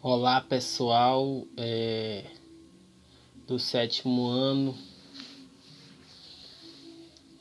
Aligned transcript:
Olá 0.00 0.40
pessoal 0.40 1.44
é, 1.56 2.24
do 3.48 3.58
sétimo 3.58 4.28
ano, 4.28 4.78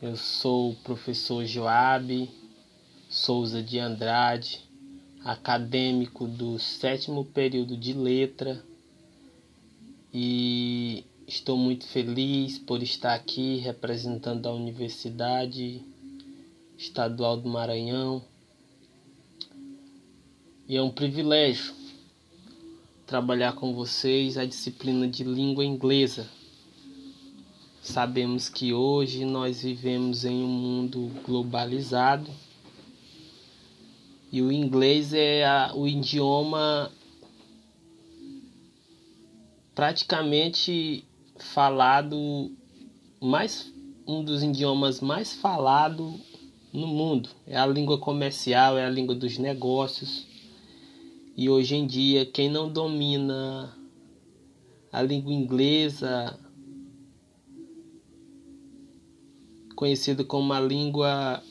eu 0.01 0.17
sou 0.17 0.71
o 0.71 0.75
professor 0.77 1.45
Joab 1.45 2.27
Souza 3.07 3.61
de 3.61 3.77
Andrade, 3.77 4.67
acadêmico 5.23 6.27
do 6.27 6.57
sétimo 6.57 7.23
período 7.25 7.77
de 7.77 7.93
letra. 7.93 8.65
E 10.11 11.05
estou 11.27 11.57
muito 11.57 11.85
feliz 11.85 12.57
por 12.57 12.81
estar 12.81 13.13
aqui 13.13 13.57
representando 13.57 14.47
a 14.47 14.51
Universidade 14.51 15.79
Estadual 16.75 17.37
do 17.37 17.49
Maranhão. 17.49 18.25
E 20.67 20.75
é 20.75 20.81
um 20.81 20.89
privilégio 20.89 21.86
trabalhar 23.07 23.53
com 23.53 23.73
vocês 23.73 24.37
a 24.37 24.43
disciplina 24.43 25.07
de 25.07 25.23
língua 25.23 25.63
inglesa. 25.63 26.27
Sabemos 27.81 28.49
que 28.49 28.73
hoje 28.73 29.23
nós 29.23 29.61
vivemos 29.61 30.25
em 30.25 30.43
um 30.43 30.47
mundo 30.47 31.09
globalizado 31.25 32.29
e 34.29 34.41
o 34.41 34.51
inglês 34.51 35.13
é 35.13 35.45
a, 35.45 35.71
o 35.73 35.87
idioma 35.87 36.91
praticamente 39.73 41.05
falado 41.39 42.51
mais 43.21 43.73
um 44.05 44.21
dos 44.21 44.43
idiomas 44.43 44.99
mais 44.99 45.33
falados 45.33 46.13
no 46.73 46.87
mundo. 46.87 47.29
É 47.47 47.55
a 47.57 47.65
língua 47.65 47.97
comercial, 47.97 48.77
é 48.77 48.85
a 48.85 48.89
língua 48.89 49.15
dos 49.15 49.37
negócios. 49.37 50.27
E 51.37 51.51
hoje 51.51 51.75
em 51.75 51.85
dia, 51.85 52.25
quem 52.25 52.49
não 52.49 52.67
domina 52.67 53.71
a 54.91 55.03
língua 55.03 55.31
inglesa, 55.31 56.35
conhecida 59.75 60.23
como 60.23 60.51
a 60.51 60.59
língua 60.59 61.43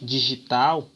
digital, 0.00 0.88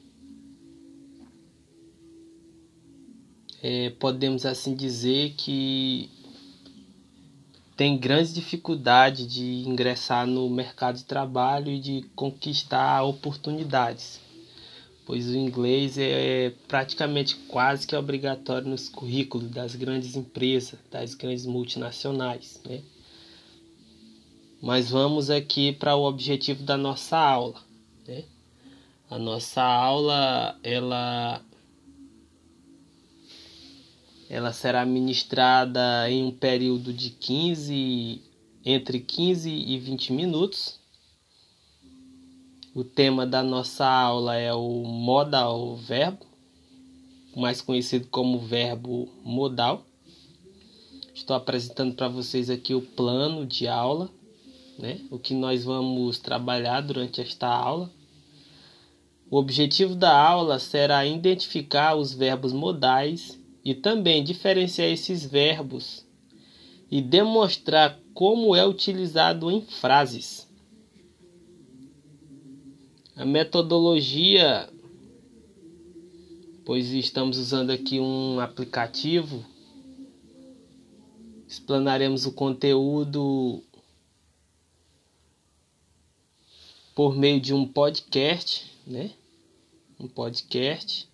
é, 3.62 3.90
podemos 3.90 4.46
assim 4.46 4.74
dizer 4.74 5.34
que 5.36 6.08
tem 7.76 7.98
grande 7.98 8.32
dificuldade 8.32 9.26
de 9.26 9.68
ingressar 9.68 10.26
no 10.26 10.48
mercado 10.48 10.96
de 10.96 11.04
trabalho 11.04 11.70
e 11.70 11.78
de 11.78 12.06
conquistar 12.16 13.02
oportunidades 13.02 14.26
pois 15.08 15.26
o 15.26 15.34
inglês 15.34 15.96
é 15.96 16.52
praticamente 16.68 17.34
quase 17.48 17.86
que 17.86 17.96
obrigatório 17.96 18.68
nos 18.68 18.90
currículos 18.90 19.48
das 19.48 19.74
grandes 19.74 20.14
empresas, 20.14 20.78
das 20.90 21.14
grandes 21.14 21.46
multinacionais. 21.46 22.60
Né? 22.62 22.82
Mas 24.60 24.90
vamos 24.90 25.30
aqui 25.30 25.72
para 25.72 25.96
o 25.96 26.04
objetivo 26.04 26.62
da 26.62 26.76
nossa 26.76 27.16
aula. 27.16 27.58
Né? 28.06 28.24
A 29.08 29.18
nossa 29.18 29.62
aula 29.62 30.58
ela 30.62 31.40
ela 34.28 34.52
será 34.52 34.84
ministrada 34.84 36.10
em 36.10 36.22
um 36.22 36.30
período 36.30 36.92
de 36.92 37.08
15 37.08 38.20
entre 38.62 39.00
15 39.00 39.48
e 39.48 39.78
20 39.78 40.12
minutos 40.12 40.78
o 42.78 42.84
tema 42.84 43.26
da 43.26 43.42
nossa 43.42 43.84
aula 43.84 44.36
é 44.36 44.54
o 44.54 44.84
modal 44.84 45.74
verbo, 45.74 46.24
mais 47.34 47.60
conhecido 47.60 48.06
como 48.06 48.38
verbo 48.38 49.08
modal. 49.24 49.84
Estou 51.12 51.34
apresentando 51.34 51.96
para 51.96 52.06
vocês 52.06 52.48
aqui 52.48 52.76
o 52.76 52.80
plano 52.80 53.44
de 53.44 53.66
aula, 53.66 54.08
né? 54.78 55.00
o 55.10 55.18
que 55.18 55.34
nós 55.34 55.64
vamos 55.64 56.20
trabalhar 56.20 56.80
durante 56.80 57.20
esta 57.20 57.48
aula. 57.48 57.90
O 59.28 59.38
objetivo 59.38 59.96
da 59.96 60.16
aula 60.16 60.60
será 60.60 61.04
identificar 61.04 61.96
os 61.96 62.12
verbos 62.12 62.52
modais 62.52 63.36
e 63.64 63.74
também 63.74 64.22
diferenciar 64.22 64.86
esses 64.86 65.24
verbos 65.24 66.06
e 66.88 67.02
demonstrar 67.02 67.98
como 68.14 68.54
é 68.54 68.64
utilizado 68.64 69.50
em 69.50 69.62
frases. 69.62 70.47
A 73.18 73.24
metodologia, 73.24 74.72
pois 76.64 76.92
estamos 76.92 77.36
usando 77.36 77.70
aqui 77.70 77.98
um 77.98 78.38
aplicativo, 78.38 79.44
explanaremos 81.48 82.26
o 82.26 82.32
conteúdo 82.32 83.60
por 86.94 87.16
meio 87.16 87.40
de 87.40 87.52
um 87.52 87.66
podcast, 87.66 88.72
né? 88.86 89.10
Um 89.98 90.06
podcast 90.06 91.08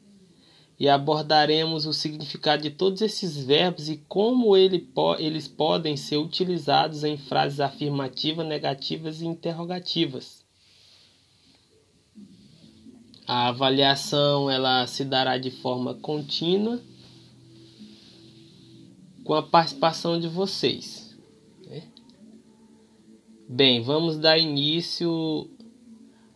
e 0.78 0.86
abordaremos 0.91 1.86
o 1.86 1.94
significado 1.94 2.65
de 2.65 2.71
todos 2.71 3.00
esses 3.00 3.42
verbos 3.42 3.88
e 3.88 3.97
como 4.06 4.54
ele 4.54 4.86
eles 5.19 5.48
podem 5.48 5.97
ser 5.97 6.19
utilizados 6.19 7.03
em 7.03 7.16
frases 7.16 7.60
afirmativas, 7.60 8.47
negativas 8.47 9.22
e 9.22 9.26
interrogativas. 9.26 10.44
A 13.27 13.49
avaliação 13.49 14.51
ela 14.51 14.87
se 14.87 15.03
dará 15.03 15.39
de 15.39 15.51
forma 15.51 15.95
contínua 15.95 16.79
com 19.25 19.33
a 19.33 19.43
participação 19.43 20.21
de 20.21 20.29
vocês. 20.29 21.17
Né? 21.67 21.84
Bem, 23.49 23.83
vamos 23.83 24.19
dar 24.19 24.37
início 24.37 25.49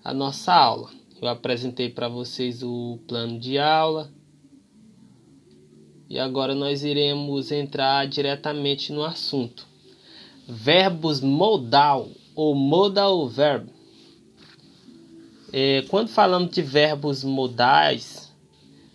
à 0.02 0.14
nossa 0.14 0.54
aula. 0.54 0.90
Eu 1.20 1.28
apresentei 1.28 1.90
para 1.90 2.08
vocês 2.08 2.62
o 2.62 2.98
plano 3.06 3.38
de 3.38 3.58
aula 3.58 4.10
e 6.08 6.18
agora 6.18 6.54
nós 6.54 6.84
iremos 6.84 7.52
entrar 7.52 8.06
diretamente 8.06 8.94
no 8.94 9.04
assunto. 9.04 9.66
Verbos 10.46 11.20
modal 11.20 12.08
ou 12.34 12.54
modal 12.54 13.28
verb 13.28 13.77
é, 15.52 15.82
quando 15.88 16.08
falamos 16.08 16.50
de 16.50 16.60
verbos 16.60 17.24
modais, 17.24 18.32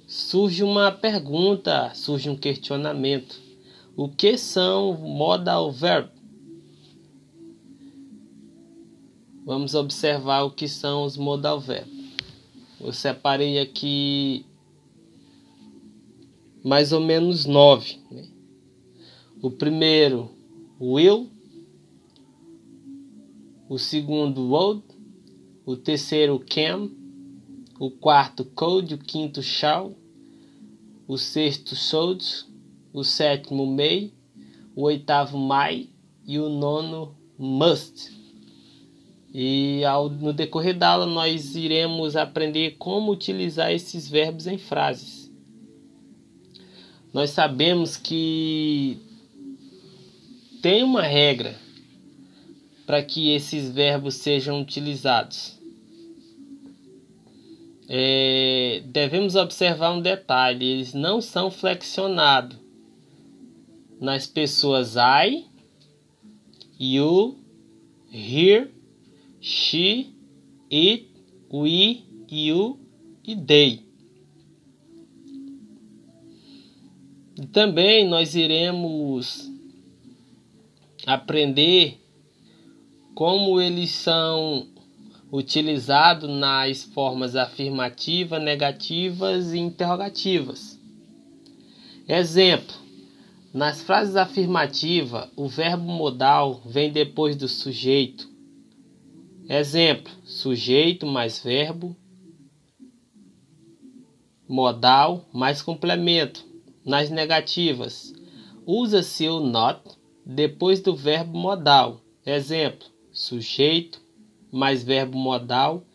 surge 0.07 0.63
uma 0.63 0.91
pergunta, 0.91 1.91
surge 1.95 2.29
um 2.29 2.35
questionamento. 2.35 3.41
O 3.95 4.07
que 4.07 4.37
são 4.37 4.93
modal 4.93 5.71
verb? 5.71 6.09
Vamos 9.45 9.75
observar 9.75 10.43
o 10.43 10.51
que 10.51 10.67
são 10.67 11.03
os 11.03 11.17
modal 11.17 11.59
verbs. 11.59 11.91
Eu 12.79 12.93
separei 12.93 13.59
aqui 13.59 14.45
mais 16.63 16.91
ou 16.91 17.01
menos 17.01 17.45
nove. 17.45 17.99
Né? 18.11 18.27
O 19.41 19.49
primeiro, 19.51 20.29
will. 20.79 21.29
O 23.67 23.77
segundo, 23.77 24.49
would 24.49 24.92
o 25.65 25.75
terceiro 25.75 26.39
can, 26.39 26.89
o 27.79 27.89
quarto 27.89 28.45
could, 28.45 28.93
o 28.93 28.97
quinto 28.97 29.41
shall, 29.41 29.95
o 31.07 31.17
sexto 31.17 31.75
should, 31.75 32.23
o 32.91 33.03
sétimo 33.03 33.65
may, 33.65 34.13
o 34.75 34.83
oitavo 34.83 35.37
may 35.37 35.89
e 36.25 36.39
o 36.39 36.49
nono 36.49 37.15
must. 37.37 38.11
E 39.33 39.83
ao, 39.83 40.09
no 40.09 40.31
decorrer 40.31 40.77
da 40.77 40.89
aula 40.89 41.05
nós 41.05 41.55
iremos 41.55 42.15
aprender 42.15 42.75
como 42.77 43.11
utilizar 43.11 43.71
esses 43.71 44.07
verbos 44.07 44.45
em 44.45 44.57
frases. 44.57 45.31
Nós 47.11 47.31
sabemos 47.31 47.97
que 47.97 48.99
tem 50.61 50.83
uma 50.83 51.01
regra 51.01 51.55
para 52.85 53.03
que 53.03 53.33
esses 53.33 53.69
verbos 53.71 54.15
sejam 54.15 54.61
utilizados. 54.61 55.57
É, 57.87 58.81
devemos 58.87 59.35
observar 59.35 59.93
um 59.93 60.01
detalhe: 60.01 60.65
eles 60.65 60.93
não 60.93 61.21
são 61.21 61.51
flexionados 61.51 62.57
nas 63.99 64.27
pessoas 64.27 64.95
I, 64.95 65.45
you, 66.79 67.37
here, 68.11 68.71
she, 69.39 70.13
it, 70.71 71.07
we, 71.51 72.03
you 72.29 72.79
e 73.25 73.35
they. 73.35 73.81
E 77.39 77.45
também 77.47 78.07
nós 78.07 78.35
iremos 78.35 79.51
aprender 81.05 82.02
como 83.15 83.61
eles 83.61 83.91
são 83.91 84.67
utilizados 85.31 86.29
nas 86.29 86.83
formas 86.83 87.35
afirmativas, 87.35 88.41
negativas 88.41 89.53
e 89.53 89.59
interrogativas. 89.59 90.79
Exemplo: 92.07 92.75
nas 93.53 93.81
frases 93.81 94.15
afirmativas, 94.15 95.29
o 95.35 95.47
verbo 95.47 95.83
modal 95.83 96.61
vem 96.65 96.91
depois 96.91 97.35
do 97.35 97.47
sujeito. 97.47 98.27
Exemplo: 99.47 100.11
sujeito 100.23 101.05
mais 101.05 101.39
verbo 101.39 101.95
modal 104.47 105.29
mais 105.33 105.61
complemento. 105.61 106.45
Nas 106.85 107.09
negativas, 107.09 108.13
usa-se 108.65 109.27
o 109.29 109.39
not 109.39 109.81
depois 110.25 110.81
do 110.81 110.95
verbo 110.95 111.37
modal. 111.37 112.01
Exemplo: 112.25 112.92
sujeito 113.13 114.01
mais 114.51 114.83
verbo 114.83 115.17
modal 115.17 115.85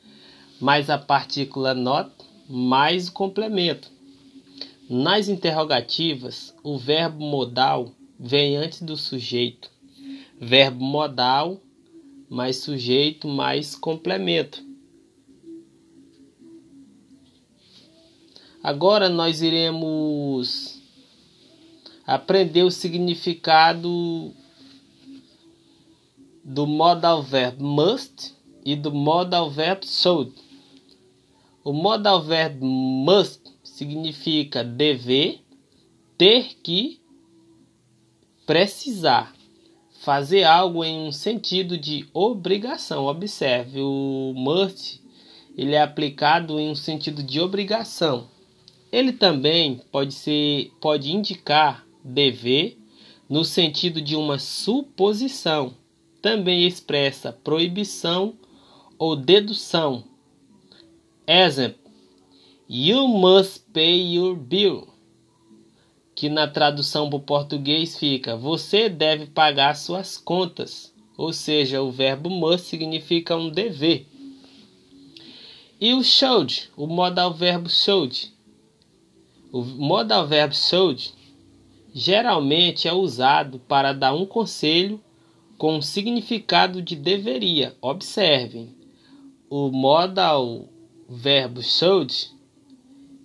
mais 0.61 0.89
a 0.89 0.99
partícula 0.99 1.75
not 1.75 2.11
mais 2.49 3.09
o 3.09 3.13
complemento. 3.13 3.91
Nas 4.89 5.29
interrogativas, 5.29 6.55
o 6.63 6.79
verbo 6.79 7.23
modal 7.23 7.93
vem 8.19 8.57
antes 8.57 8.81
do 8.81 8.97
sujeito. 8.97 9.71
Verbo 10.41 10.83
modal 10.83 11.61
mais 12.29 12.57
sujeito 12.57 13.29
mais 13.29 13.75
complemento. 13.75 14.67
Agora 18.63 19.09
nós 19.09 19.43
iremos 19.43 20.81
aprender 22.07 22.63
o 22.63 22.71
significado 22.71 24.33
do 26.49 26.67
modal 26.67 27.23
verb 27.23 27.63
must 27.63 28.35
e 28.65 28.75
do 28.75 28.91
modal 28.91 29.51
verb 29.51 29.85
should. 29.85 30.33
O 31.63 31.75
modal 31.75 32.23
verb 32.23 32.65
must 32.65 33.43
significa 33.63 34.65
dever, 34.65 35.41
ter 36.17 36.57
que, 36.63 37.03
precisar, 38.47 39.35
fazer 40.01 40.45
algo 40.45 40.83
em 40.83 41.07
um 41.07 41.13
sentido 41.13 41.77
de 41.77 42.09
obrigação. 42.15 43.05
Observe, 43.05 43.83
o 43.83 44.33
must 44.35 45.03
ele 45.55 45.75
é 45.75 45.83
aplicado 45.83 46.59
em 46.59 46.71
um 46.71 46.75
sentido 46.75 47.23
de 47.23 47.39
obrigação. 47.41 48.27
Ele 48.91 49.13
também 49.13 49.83
pode 49.93 50.15
ser 50.15 50.73
pode 50.81 51.13
indicar 51.13 51.87
dever 52.03 52.79
no 53.29 53.45
sentido 53.45 54.01
de 54.01 54.17
uma 54.17 54.39
suposição. 54.39 55.75
Também 56.21 56.67
expressa 56.67 57.33
proibição 57.33 58.35
ou 58.99 59.15
dedução. 59.15 60.05
Exemplo: 61.27 61.79
You 62.69 63.07
must 63.07 63.61
pay 63.73 64.15
your 64.15 64.37
bill. 64.37 64.89
Que 66.15 66.29
na 66.29 66.49
tradução 66.49 67.09
para 67.09 67.17
o 67.19 67.23
português 67.23 67.97
fica: 67.97 68.37
Você 68.37 68.89
deve 68.89 69.27
pagar 69.27 69.77
suas 69.77 70.17
contas. 70.17 70.93
Ou 71.17 71.33
seja, 71.33 71.83
o 71.83 71.91
verbo 71.91 72.29
must 72.29 72.67
significa 72.67 73.37
um 73.37 73.49
dever. 73.49 74.07
E 75.81 75.95
o 75.95 76.03
should, 76.03 76.71
o 76.77 76.87
modal 76.87 77.33
verbo 77.33 77.69
should, 77.69 78.33
o 79.53 79.63
modal 79.63 80.27
verb 80.27 80.55
should 80.55 81.15
geralmente 81.95 82.87
é 82.87 82.93
usado 82.93 83.59
para 83.61 83.93
dar 83.93 84.13
um 84.13 84.27
conselho 84.27 85.01
com 85.59 85.77
o 85.77 85.83
significado 85.83 86.81
de 86.81 86.97
deveria. 86.97 87.77
Observem, 87.83 88.75
o 89.51 89.71
modal 89.71 90.69
verbo 91.09 91.63
should 91.63 92.39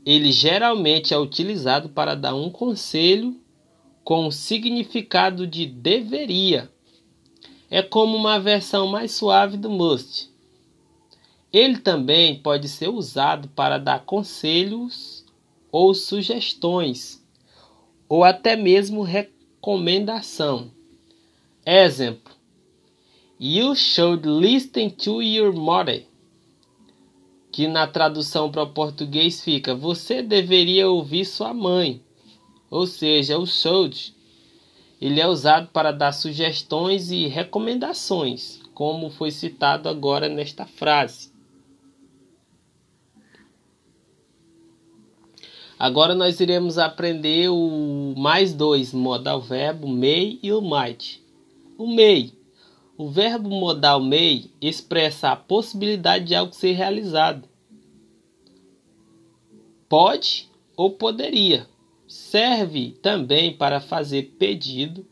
ele 0.06 0.31
geralmente 0.31 1.13
é 1.13 1.18
utilizado 1.18 1.88
para 1.89 2.13
dar 2.13 2.35
um 2.35 2.50
conselho 2.50 3.39
com 4.03 4.27
o 4.27 4.31
significado 4.31 5.47
de 5.47 5.65
deveria. 5.65 6.69
É 7.69 7.81
como 7.81 8.18
uma 8.18 8.39
versão 8.39 8.88
mais 8.88 9.13
suave 9.13 9.56
do 9.56 9.69
must. 9.69 10.30
Ele 11.53 11.77
também 11.77 12.38
pode 12.38 12.68
ser 12.68 12.89
usado 12.89 13.47
para 13.50 13.77
dar 13.77 14.03
conselhos 14.03 15.24
ou 15.71 15.94
sugestões, 15.94 17.24
ou 18.09 18.24
até 18.24 18.56
mesmo 18.56 19.03
recomendação. 19.03 20.69
Exemplo: 21.65 22.33
You 23.39 23.75
should 23.75 24.27
listen 24.27 24.89
to 24.89 25.21
your 25.21 25.54
mother. 25.54 26.06
Que 27.51 27.68
na 27.68 27.86
tradução 27.88 28.51
para 28.51 28.63
o 28.63 28.74
português 28.74 29.42
fica: 29.42 29.74
Você 29.74 30.21
deveria 30.21 30.89
ouvir 30.89 31.25
sua 31.25 31.54
mãe. 31.54 32.01
Ou 32.69 32.88
seja, 32.88 33.38
o 33.38 33.45
should 33.45 34.13
ele 35.04 35.19
é 35.19 35.27
usado 35.27 35.68
para 35.68 35.92
dar 35.92 36.13
sugestões 36.13 37.12
e 37.12 37.27
recomendações, 37.27 38.62
como 38.74 39.09
foi 39.09 39.31
citado 39.31 39.89
agora 39.89 40.30
nesta 40.30 40.66
frase. 40.66 41.31
Agora 45.77 46.16
nós 46.16 46.39
iremos 46.39 46.77
aprender 46.77 47.50
o 47.50 48.13
mais 48.18 48.54
dois, 48.54 48.94
modal 48.94 49.42
verbo 49.42 49.88
may 49.88 50.39
e 50.42 50.54
o 50.54 50.62
might. 50.62 51.22
O 51.77 51.87
may. 51.87 52.33
O 52.95 53.09
verbo 53.09 53.49
modal 53.49 53.99
may 53.99 54.51
expressa 54.61 55.31
a 55.31 55.35
possibilidade 55.35 56.25
de 56.25 56.35
algo 56.35 56.53
ser 56.53 56.73
realizado. 56.73 57.49
Pode 59.89 60.49
ou 60.77 60.91
poderia. 60.91 61.67
Serve 62.07 62.91
também 63.01 63.55
para 63.55 63.79
fazer 63.79 64.35
pedido, 64.37 65.05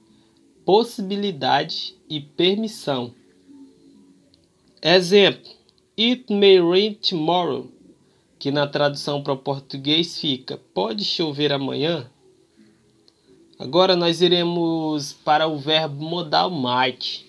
possibilidade 0.64 1.96
e 2.08 2.20
permissão. 2.20 3.16
Exemplo: 4.82 5.50
It 5.98 6.32
may 6.32 6.60
rain 6.60 6.94
tomorrow 6.94 7.72
que 8.38 8.52
na 8.52 8.68
tradução 8.68 9.24
para 9.24 9.34
o 9.34 9.38
português 9.38 10.20
fica: 10.20 10.58
Pode 10.74 11.04
chover 11.04 11.52
amanhã? 11.52 12.11
Agora 13.62 13.96
nós 13.96 14.22
iremos 14.22 15.14
para 15.14 15.48
o 15.48 15.56
verbo 15.56 16.04
modal 16.04 16.50
might. 16.50 17.24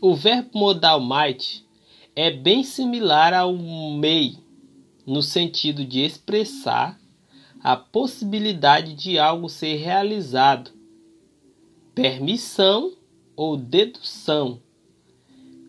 O 0.00 0.14
verbo 0.14 0.58
modal 0.58 1.02
might 1.02 1.62
é 2.16 2.30
bem 2.30 2.64
similar 2.64 3.34
ao 3.34 3.52
may, 3.54 4.38
no 5.06 5.20
sentido 5.20 5.84
de 5.84 6.00
expressar 6.00 6.98
a 7.62 7.76
possibilidade 7.76 8.94
de 8.94 9.18
algo 9.18 9.50
ser 9.50 9.76
realizado, 9.76 10.70
permissão 11.94 12.94
ou 13.36 13.54
dedução. 13.54 14.62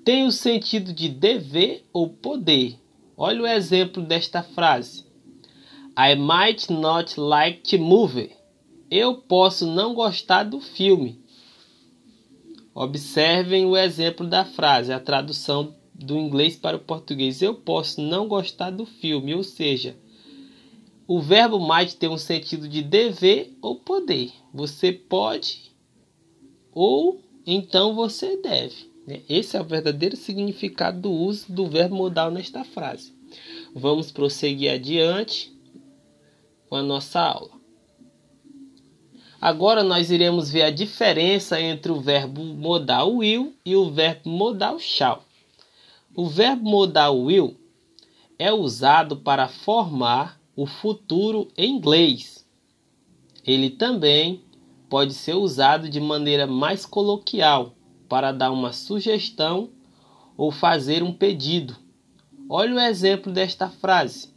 Tem 0.06 0.26
o 0.26 0.32
sentido 0.32 0.94
de 0.94 1.10
dever 1.10 1.84
ou 1.92 2.08
poder 2.08 2.80
Olha 3.22 3.42
o 3.42 3.48
exemplo 3.48 4.02
desta 4.02 4.42
frase. 4.42 5.04
I 5.98 6.16
might 6.16 6.72
not 6.72 7.20
like 7.20 7.70
the 7.70 7.78
movie. 7.78 8.39
Eu 8.90 9.16
posso 9.16 9.68
não 9.68 9.94
gostar 9.94 10.44
do 10.44 10.60
filme. 10.60 11.22
Observem 12.74 13.66
o 13.66 13.76
exemplo 13.76 14.28
da 14.28 14.46
frase, 14.46 14.92
a 14.92 15.00
tradução 15.00 15.76
do 15.94 16.18
inglês 16.18 16.56
para 16.56 16.78
o 16.78 16.82
português. 16.82 17.42
Eu 17.42 17.56
posso 17.56 18.02
não 18.02 18.28
gostar 18.28 18.70
do 18.70 18.86
filme, 18.86 19.36
ou 19.36 19.44
seja, 19.44 19.98
o 21.08 21.20
verbo 21.20 21.60
might 21.60 21.98
tem 21.98 22.10
um 22.10 22.18
sentido 22.18 22.70
de 22.70 22.82
dever 22.82 23.58
ou 23.62 23.76
poder. 23.76 24.32
Você 24.54 24.92
pode 24.92 25.70
ou 26.72 27.22
então 27.46 27.96
você 27.96 28.38
deve. 28.38 28.90
Né? 29.06 29.22
Esse 29.28 29.58
é 29.58 29.62
o 29.62 29.66
verdadeiro 29.66 30.16
significado 30.16 31.02
do 31.02 31.12
uso 31.12 31.52
do 31.52 31.68
verbo 31.68 31.96
modal 31.96 32.30
nesta 32.30 32.64
frase. 32.64 33.14
Vamos 33.74 34.12
prosseguir 34.12 34.72
adiante 34.72 35.52
com 36.70 36.76
a 36.76 36.84
nossa 36.84 37.20
aula. 37.20 37.59
Agora 39.42 39.84
nós 39.84 40.12
iremos 40.12 40.52
ver 40.52 40.64
a 40.64 40.70
diferença 40.70 41.62
entre 41.62 41.92
o 41.92 42.02
verbo 42.02 42.44
modal 42.44 43.16
will 43.16 43.54
e 43.66 43.76
o 43.76 43.90
verbo 43.90 44.30
modal 44.30 44.78
shall. 44.80 45.24
O 46.14 46.28
verbo 46.28 46.70
modal 46.70 47.18
will 47.18 47.56
é 48.38 48.52
usado 48.52 49.18
para 49.18 49.48
formar 49.48 50.40
o 50.56 50.66
futuro 50.66 51.48
em 51.58 51.78
inglês. 51.78 52.46
Ele 53.46 53.70
também 53.70 54.44
pode 54.90 55.14
ser 55.14 55.36
usado 55.36 55.88
de 55.88 56.02
maneira 56.02 56.46
mais 56.46 56.86
coloquial 56.86 57.74
para 58.10 58.34
dar 58.34 58.52
uma 58.52 58.74
sugestão 58.74 59.70
ou 60.36 60.52
fazer 60.52 61.02
um 61.02 61.14
pedido. 61.14 61.78
Olha 62.50 62.76
o 62.76 62.80
exemplo 62.80 63.32
desta 63.32 63.70
frase. 63.70 64.34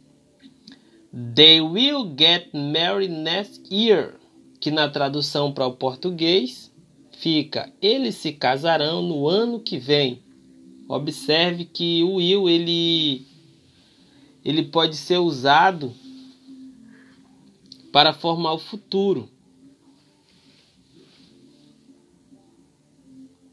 They 1.35 1.59
will 1.59 2.13
get 2.17 2.53
married 2.53 3.11
next 3.11 3.63
year, 3.69 4.15
que 4.63 4.71
na 4.71 4.87
tradução 4.87 5.51
para 5.51 5.67
o 5.67 5.75
português 5.75 6.73
fica 7.11 7.69
eles 7.81 8.15
se 8.15 8.31
casarão 8.31 9.01
no 9.01 9.27
ano 9.27 9.59
que 9.59 9.77
vem. 9.77 10.23
Observe 10.87 11.65
que 11.65 12.01
o 12.01 12.13
will 12.13 12.47
ele 12.47 13.27
ele 14.41 14.63
pode 14.63 14.95
ser 14.95 15.17
usado 15.17 15.93
para 17.91 18.13
formar 18.13 18.53
o 18.53 18.57
futuro. 18.57 19.29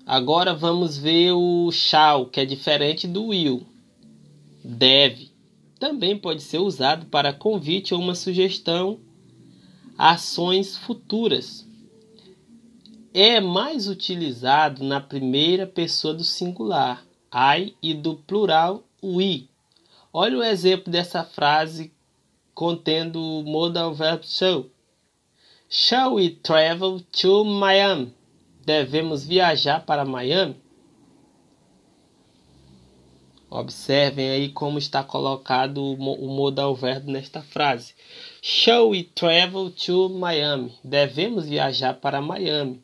Agora 0.07 0.55
vamos 0.55 0.97
ver 0.97 1.33
o 1.33 1.73
shall, 1.73 2.27
que 2.27 2.39
é 2.39 2.45
diferente 2.45 3.09
do 3.09 3.27
will. 3.27 3.67
Deve. 4.63 5.33
Também 5.77 6.17
pode 6.17 6.41
ser 6.41 6.59
usado 6.59 7.07
para 7.07 7.33
convite 7.33 7.93
ou 7.93 8.01
uma 8.01 8.15
sugestão 8.15 9.01
ações 10.01 10.79
futuras. 10.79 11.69
É 13.13 13.39
mais 13.39 13.87
utilizado 13.87 14.83
na 14.83 14.99
primeira 14.99 15.67
pessoa 15.67 16.15
do 16.15 16.25
singular, 16.25 17.05
I, 17.31 17.75
e 17.83 17.93
do 17.93 18.17
plural, 18.17 18.83
we. 19.03 19.51
Olha 20.11 20.39
o 20.39 20.43
exemplo 20.43 20.91
dessa 20.91 21.23
frase 21.23 21.93
contendo 22.55 23.21
o 23.21 23.43
modal 23.43 23.93
verb 23.93 24.27
shall. 24.27 24.65
Shall 25.69 26.15
we 26.15 26.31
travel 26.31 27.01
to 27.21 27.45
Miami? 27.45 28.15
devemos 28.65 29.25
viajar 29.27 29.85
para 29.85 30.05
Miami? 30.05 30.57
Observem 33.51 34.31
aí 34.31 34.49
como 34.51 34.79
está 34.79 35.03
colocado 35.03 35.83
o 35.83 36.29
modal 36.29 36.73
verbo 36.73 37.11
nesta 37.11 37.43
frase. 37.43 37.95
Shall 38.41 38.91
we 38.91 39.03
travel 39.03 39.73
to 39.73 40.09
Miami? 40.09 40.73
Devemos 40.85 41.49
viajar 41.49 41.95
para 41.95 42.23
Miami. 42.23 42.81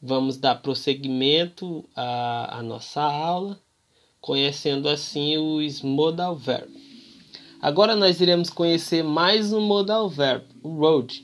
Vamos 0.00 0.38
dar 0.38 0.62
prosseguimento 0.62 1.84
à, 1.94 2.58
à 2.58 2.62
nossa 2.62 3.02
aula, 3.02 3.60
conhecendo 4.18 4.88
assim 4.88 5.36
os 5.36 5.82
modal 5.82 6.34
verb. 6.34 6.72
Agora 7.60 7.94
nós 7.94 8.18
iremos 8.18 8.48
conhecer 8.48 9.04
mais 9.04 9.52
um 9.52 9.60
modal 9.60 10.08
verb, 10.08 10.42
o 10.62 10.70
road. 10.70 11.22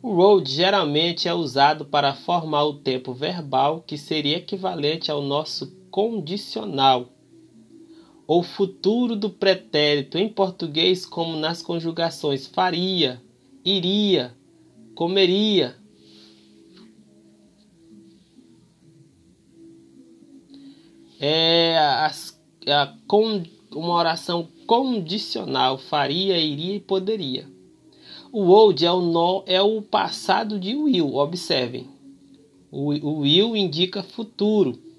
O 0.00 0.14
road 0.14 0.48
geralmente 0.48 1.28
é 1.28 1.34
usado 1.34 1.84
para 1.84 2.14
formar 2.14 2.64
o 2.64 2.74
tempo 2.74 3.12
verbal 3.12 3.82
que 3.84 3.98
seria 3.98 4.36
equivalente 4.36 5.10
ao 5.10 5.22
nosso 5.22 5.81
condicional 5.92 7.12
ou 8.26 8.42
futuro 8.42 9.14
do 9.14 9.28
pretérito 9.28 10.16
em 10.16 10.26
português, 10.26 11.04
como 11.04 11.36
nas 11.36 11.60
conjugações 11.60 12.46
faria, 12.46 13.22
iria, 13.62 14.34
comeria. 14.94 15.76
É 21.20 21.76
a, 21.78 22.10
a, 22.68 22.94
uma 23.70 23.94
oração 23.94 24.48
condicional, 24.66 25.76
faria, 25.76 26.38
iria 26.38 26.76
e 26.76 26.80
poderia. 26.80 27.46
O 28.32 28.44
old 28.44 28.84
é 28.84 28.90
o, 28.90 29.02
no, 29.02 29.44
é 29.46 29.60
o 29.60 29.82
passado 29.82 30.58
de 30.58 30.74
will, 30.74 31.16
observem. 31.16 31.86
O, 32.70 32.92
o 32.94 33.18
will 33.20 33.54
indica 33.54 34.02
futuro. 34.02 34.91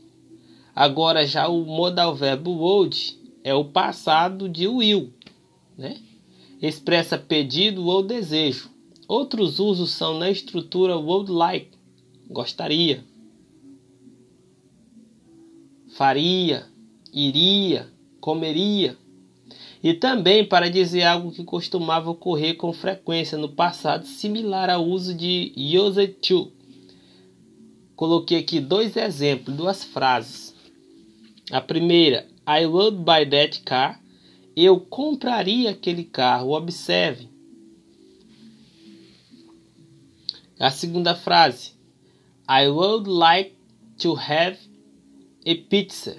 Agora 0.76 1.26
já 1.26 1.48
o 1.48 1.64
modal 1.66 2.16
verbo 2.16 2.52
would 2.52 3.20
é 3.44 3.54
o 3.54 3.66
passado 3.66 4.50
de 4.50 4.68
will, 4.68 5.14
né? 5.78 5.98
Expressa 6.62 7.18
pedido 7.18 7.86
ou 7.86 8.02
desejo. 8.02 8.72
Outros 9.08 9.60
usos 9.60 9.92
são 9.92 10.18
na 10.18 10.32
estrutura 10.32 10.98
would 10.98 11.32
like, 11.32 11.72
gostaria, 12.30 13.04
faria, 15.90 16.66
iria, 17.14 17.88
comeria 18.20 18.98
e 19.84 19.94
também 19.94 20.46
para 20.46 20.70
dizer 20.70 21.04
algo 21.04 21.32
que 21.32 21.44
costumava 21.44 22.10
ocorrer 22.10 22.56
com 22.56 22.72
frequência 22.72 23.38
no 23.38 23.50
passado, 23.50 24.06
similar 24.06 24.70
ao 24.70 24.86
uso 24.86 25.14
de 25.14 25.54
used 25.78 26.14
to. 26.22 26.50
Coloquei 27.94 28.40
aqui 28.40 28.62
dois 28.62 28.96
exemplos, 28.96 29.56
duas 29.56 29.84
frases. 29.84 30.53
A 31.52 31.62
primeira, 31.62 32.28
I 32.48 32.66
would 32.66 33.04
buy 33.04 33.26
that 33.26 33.62
car. 33.62 34.02
Eu 34.56 34.80
compraria 34.80 35.72
aquele 35.72 36.04
carro. 36.04 36.52
Observe. 36.52 37.30
A 40.60 40.70
segunda 40.70 41.16
frase, 41.16 41.74
I 42.50 42.68
would 42.68 43.10
like 43.10 43.56
to 43.98 44.14
have 44.14 44.58
a 45.46 45.56
pizza. 45.70 46.16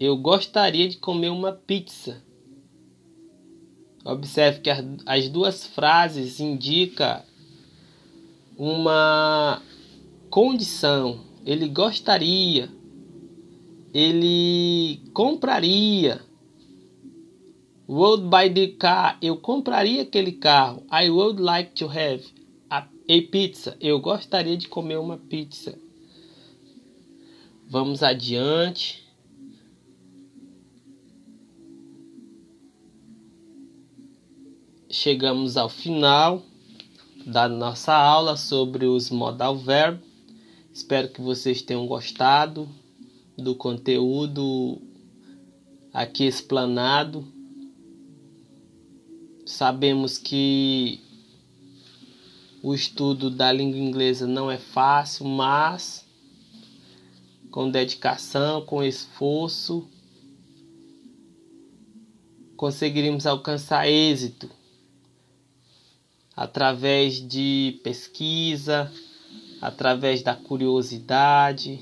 Eu 0.00 0.16
gostaria 0.16 0.88
de 0.88 0.96
comer 0.96 1.30
uma 1.30 1.52
pizza. 1.52 2.22
Observe 4.04 4.60
que 4.60 4.70
as 5.04 5.28
duas 5.28 5.66
frases 5.66 6.40
indicam 6.40 7.22
uma 8.56 9.62
condição. 10.30 11.20
Ele 11.44 11.68
gostaria, 11.68 12.70
ele 13.92 15.00
compraria. 15.12 16.20
Would 17.88 18.24
buy 18.24 18.50
the 18.50 18.68
car. 18.78 19.18
Eu 19.22 19.38
compraria 19.38 20.02
aquele 20.02 20.32
carro. 20.32 20.84
I 20.92 21.08
would 21.08 21.40
like 21.40 21.72
to 21.76 21.86
have 21.86 22.22
a, 22.68 22.78
a 22.78 23.22
pizza. 23.30 23.76
Eu 23.80 23.98
gostaria 24.00 24.56
de 24.56 24.68
comer 24.68 24.98
uma 24.98 25.16
pizza. 25.16 25.78
Vamos 27.70 28.02
adiante. 28.02 29.08
chegamos 34.90 35.56
ao 35.56 35.68
final 35.68 36.42
da 37.26 37.48
nossa 37.48 37.94
aula 37.94 38.36
sobre 38.36 38.86
os 38.86 39.10
modal 39.10 39.56
verb. 39.56 40.00
Espero 40.72 41.08
que 41.08 41.20
vocês 41.20 41.60
tenham 41.62 41.86
gostado 41.86 42.68
do 43.38 43.54
conteúdo 43.54 44.82
aqui 45.92 46.24
explanado. 46.24 47.24
Sabemos 49.46 50.18
que 50.18 51.00
o 52.62 52.74
estudo 52.74 53.30
da 53.30 53.52
língua 53.52 53.78
inglesa 53.78 54.26
não 54.26 54.50
é 54.50 54.58
fácil, 54.58 55.24
mas 55.26 56.04
com 57.50 57.70
dedicação, 57.70 58.66
com 58.66 58.82
esforço, 58.82 59.88
conseguiremos 62.56 63.24
alcançar 63.24 63.88
êxito 63.88 64.50
através 66.36 67.26
de 67.26 67.80
pesquisa, 67.82 68.92
através 69.60 70.22
da 70.22 70.34
curiosidade, 70.34 71.80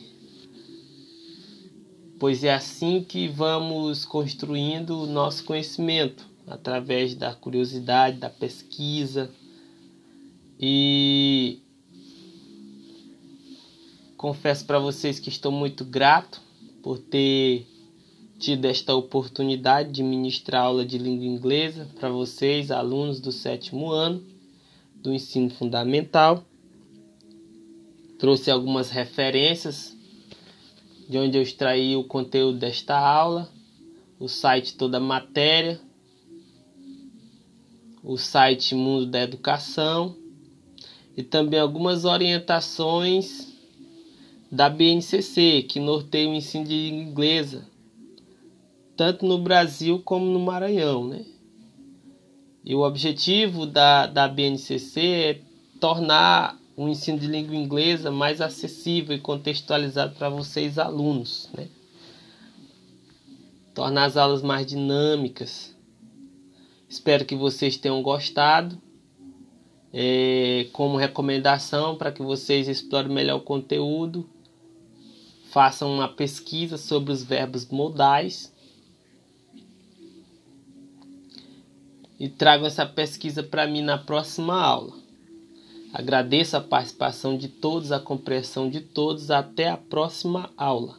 pois 2.19 2.43
é 2.43 2.53
assim 2.53 3.03
que 3.03 3.29
vamos 3.29 4.05
construindo 4.05 5.03
o 5.03 5.07
nosso 5.07 5.45
conhecimento, 5.45 6.27
através 6.47 7.15
da 7.15 7.35
curiosidade, 7.35 8.19
da 8.19 8.31
pesquisa. 8.31 9.31
E 10.59 11.61
confesso 14.17 14.65
para 14.65 14.79
vocês 14.79 15.19
que 15.19 15.29
estou 15.29 15.53
muito 15.53 15.85
grato 15.85 16.41
por 16.83 16.99
ter 16.99 17.67
tido 18.39 18.65
esta 18.67 18.95
oportunidade 18.95 19.91
de 19.93 20.03
ministrar 20.03 20.65
aula 20.65 20.85
de 20.85 20.99
língua 20.99 21.27
inglesa 21.27 21.89
para 21.99 22.11
vocês, 22.11 22.71
alunos 22.71 23.21
do 23.21 23.33
sétimo 23.33 23.91
ano 23.91 24.23
do 24.95 25.13
ensino 25.13 25.51
fundamental. 25.51 26.45
Trouxe 28.19 28.51
algumas 28.51 28.91
referências 28.91 29.96
de 31.09 31.19
onde 31.19 31.39
eu 31.39 31.43
extraí 31.43 31.97
o 31.97 32.05
conteúdo 32.05 32.59
desta 32.59 32.99
aula, 32.99 33.49
o 34.19 34.29
site 34.29 34.77
toda 34.77 34.97
a 34.97 35.01
matéria, 35.01 35.81
o 38.03 38.17
site 38.17 38.75
Mundo 38.75 39.07
da 39.07 39.23
Educação 39.23 40.17
e 41.17 41.23
também 41.23 41.59
algumas 41.59 42.05
orientações 42.05 43.53
da 44.51 44.69
BNCC, 44.69 45.65
que 45.69 45.81
norteia 45.81 46.29
o 46.29 46.35
ensino 46.35 46.65
de 46.65 46.89
inglesa, 46.89 47.67
tanto 48.97 49.27
no 49.27 49.39
Brasil 49.39 50.01
como 50.05 50.27
no 50.27 50.39
Maranhão, 50.41 51.07
né? 51.07 51.25
E 52.65 52.75
o 52.75 52.81
objetivo 52.81 53.67
da, 53.67 54.07
da 54.07 54.27
BNCC 54.27 55.01
é 55.01 55.41
tornar 55.79 56.59
o 56.77 56.87
ensino 56.89 57.19
de 57.19 57.27
língua 57.27 57.57
inglesa 57.57 58.11
mais 58.11 58.41
acessível 58.41 59.17
e 59.17 59.21
contextualizado 59.21 60.15
para 60.15 60.29
vocês, 60.29 60.79
alunos. 60.79 61.49
Né? 61.57 61.69
Tornar 63.75 64.05
as 64.05 64.17
aulas 64.17 64.43
mais 64.43 64.67
dinâmicas. 64.67 65.75
Espero 66.89 67.25
que 67.25 67.35
vocês 67.35 67.79
tenham 67.79 68.03
gostado. 68.03 68.81
É, 69.99 70.67
como 70.75 70.99
recomendação 70.99 71.97
para 71.97 72.13
que 72.13 72.21
vocês 72.21 72.69
explorem 72.69 73.11
melhor 73.11 73.39
o 73.39 73.41
conteúdo, 73.41 74.29
façam 75.51 75.91
uma 75.91 76.07
pesquisa 76.09 76.77
sobre 76.77 77.13
os 77.13 77.23
verbos 77.23 77.67
modais 77.69 78.53
e 82.21 82.29
tragam 82.29 82.67
essa 82.67 82.85
pesquisa 82.85 83.43
para 83.43 83.67
mim 83.67 83.81
na 83.81 83.97
próxima 83.97 84.61
aula. 84.61 85.06
Agradeço 85.99 86.59
a 86.59 86.61
participação 86.61 87.39
de 87.39 87.49
todos, 87.49 87.91
a 87.91 87.99
compreensão 87.99 88.69
de 88.69 88.83
todos. 88.83 89.31
Até 89.31 89.71
a 89.71 89.79
próxima 89.79 90.51
aula. 90.55 90.99